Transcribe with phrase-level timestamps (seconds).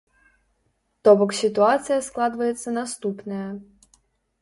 [1.07, 3.47] То бок сітуацыя складваецца наступная.